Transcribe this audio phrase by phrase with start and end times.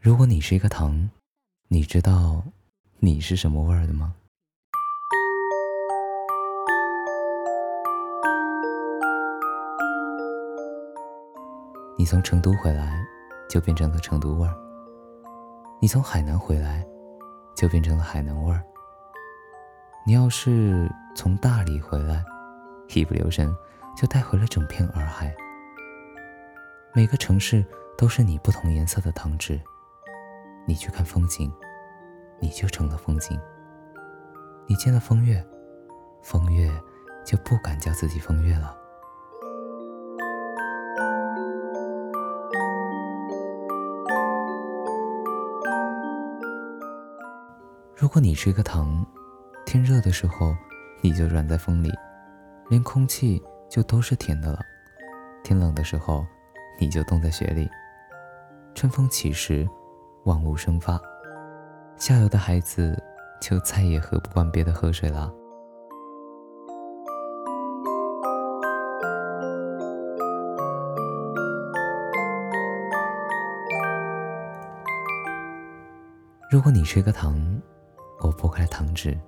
[0.00, 1.10] 如果你是一个糖，
[1.66, 2.40] 你知道
[3.00, 4.14] 你是什么味儿的吗？
[11.98, 13.04] 你从成都回来，
[13.50, 14.54] 就变成了成都味儿；
[15.82, 16.86] 你从海南回来，
[17.56, 18.62] 就变成了海南味儿。
[20.06, 22.24] 你要是从大理回来，
[22.94, 23.52] 一不留神
[23.96, 25.34] 就带回了整片洱海。
[26.94, 27.64] 每个城市
[27.96, 29.60] 都是你不同颜色的糖纸，
[30.68, 31.50] 你去看风景，
[32.38, 33.40] 你就成了风景。
[34.66, 35.42] 你见了风月，
[36.20, 36.70] 风月
[37.24, 38.76] 就不敢叫自己风月了。
[47.96, 49.06] 如果你是一个糖，
[49.64, 50.54] 天热的时候
[51.00, 51.90] 你就软在风里，
[52.68, 54.58] 连空气就都是甜的了；
[55.42, 56.26] 天冷的时候
[56.78, 57.66] 你就冻在雪里。
[58.74, 59.66] 春风起时，
[60.28, 61.00] 万物生发，
[61.96, 63.02] 下游的孩子
[63.40, 65.32] 就再也喝不惯别的河水了。
[76.50, 77.34] 如果你吃一个糖，
[78.20, 79.18] 我剥开糖纸，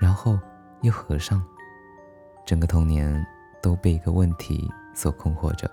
[0.00, 0.38] 然后
[0.82, 1.42] 又合上。
[2.46, 3.26] 整个童年
[3.60, 5.68] 都被一个问题所困惑着：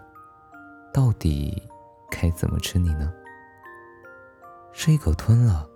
[0.92, 1.62] 到底
[2.10, 3.14] 该怎么吃你呢？
[4.78, 5.68] 是一口吞了，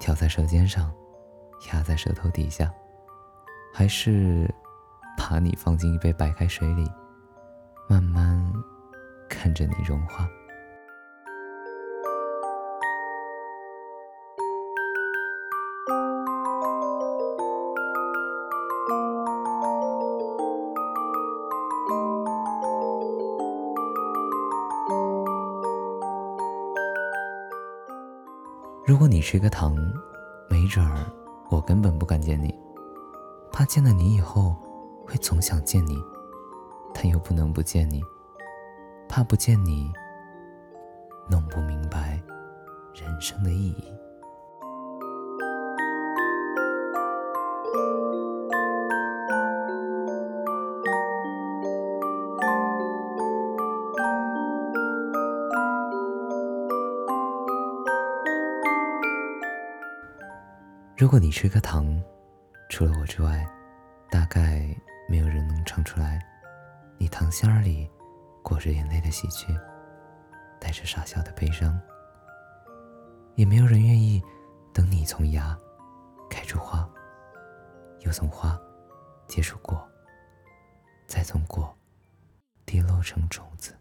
[0.00, 0.92] 挑在舌尖上，
[1.72, 2.70] 压在舌头底下，
[3.72, 4.52] 还是
[5.16, 6.90] 把你放进一杯白开水里，
[7.88, 8.52] 慢慢
[9.30, 10.28] 看着你融化？
[28.94, 29.74] 如果你是一个糖，
[30.48, 31.04] 没准儿
[31.50, 32.56] 我根本不敢见你，
[33.50, 34.54] 怕见了你以后
[35.04, 35.98] 会总想见你，
[36.94, 38.00] 但又不能不见你，
[39.08, 39.92] 怕不见你
[41.28, 42.22] 弄不明白
[42.94, 43.92] 人生的意义。
[60.96, 62.00] 如果你吃颗糖，
[62.68, 63.44] 除了我之外，
[64.08, 64.64] 大概
[65.08, 66.24] 没有人能唱出来，
[66.98, 67.90] 你糖心儿里
[68.44, 69.52] 裹着眼泪的喜鹊，
[70.60, 71.76] 带着傻笑的悲伤。
[73.34, 74.22] 也没有人愿意
[74.72, 75.58] 等你从芽
[76.30, 76.88] 开出花，
[78.02, 78.56] 又从花
[79.26, 79.84] 结出果，
[81.08, 81.76] 再从果
[82.64, 83.76] 跌落成种子。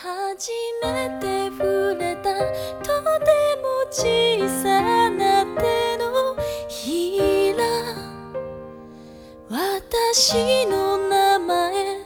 [0.00, 2.32] 初めて触れた
[2.84, 3.26] とて
[3.60, 6.36] も小さな手の
[6.68, 7.64] ひら。
[9.50, 11.96] 私の名前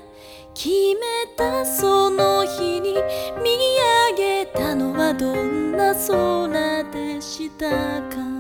[0.55, 3.51] 決めたその日に見
[4.17, 8.32] 上げたのはどんな空でしたか？